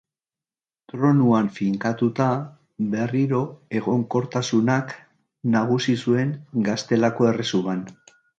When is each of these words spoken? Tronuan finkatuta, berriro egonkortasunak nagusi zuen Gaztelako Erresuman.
Tronuan 0.91 1.49
finkatuta, 1.57 2.29
berriro 2.95 3.41
egonkortasunak 3.81 4.95
nagusi 5.57 5.97
zuen 6.07 6.33
Gaztelako 6.71 7.31
Erresuman. 7.35 7.87